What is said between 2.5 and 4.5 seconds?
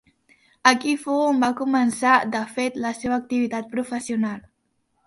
fet, la seva activitat professional.